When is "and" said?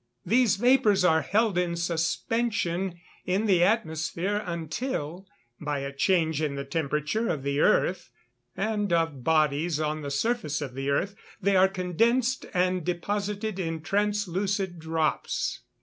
8.57-8.91, 12.51-12.83